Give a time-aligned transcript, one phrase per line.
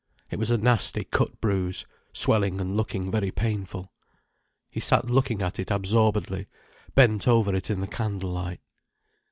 [0.31, 3.91] It was a nasty cut bruise, swelling and looking very painful.
[4.71, 6.47] He sat looking at it absorbedly,
[6.95, 8.61] bent over it in the candle light.